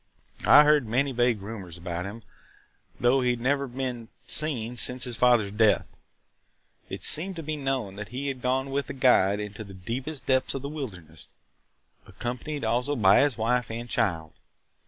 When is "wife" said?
13.37-13.69